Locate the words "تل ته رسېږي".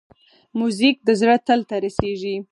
1.47-2.35